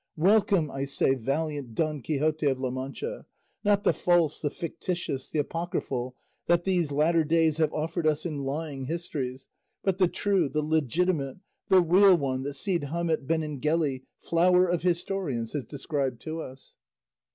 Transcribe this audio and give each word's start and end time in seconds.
Welcome, 0.17 0.71
I 0.71 0.85
say, 0.85 1.13
valiant 1.13 1.75
Don 1.75 2.01
Quixote 2.01 2.47
of 2.47 2.59
La 2.59 2.71
Mancha; 2.71 3.27
not 3.63 3.83
the 3.83 3.93
false, 3.93 4.39
the 4.41 4.49
fictitious, 4.49 5.29
the 5.29 5.37
apocryphal, 5.37 6.15
that 6.47 6.63
these 6.63 6.91
latter 6.91 7.23
days 7.23 7.57
have 7.57 7.71
offered 7.71 8.07
us 8.07 8.25
in 8.25 8.39
lying 8.43 8.85
histories, 8.85 9.47
but 9.83 9.99
the 9.99 10.07
true, 10.07 10.49
the 10.49 10.63
legitimate, 10.63 11.37
the 11.69 11.81
real 11.83 12.17
one 12.17 12.41
that 12.41 12.55
Cide 12.55 12.85
Hamete 12.85 13.27
Benengeli, 13.27 14.01
flower 14.17 14.67
of 14.67 14.81
historians, 14.81 15.53
has 15.53 15.65
described 15.65 16.19
to 16.21 16.41
us!" 16.41 16.77